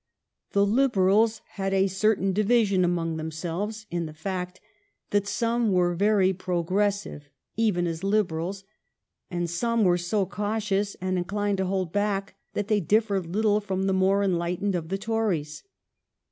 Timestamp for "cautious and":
10.25-11.19